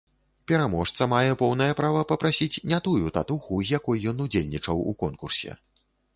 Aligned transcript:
Пераможца 0.51 1.07
мае 1.11 1.33
поўнае 1.41 1.67
права 1.81 2.01
папрасіць 2.13 2.61
не 2.73 2.81
тую 2.89 3.13
татуху, 3.19 3.61
з 3.69 3.77
якой 3.77 3.97
ён 4.15 4.27
удзельнічаў 4.27 4.77
у 4.95 4.97
конкурсе. 5.07 5.51